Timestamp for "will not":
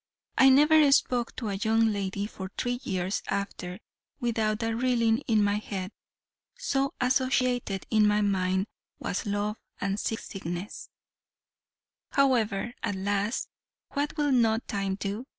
14.17-14.67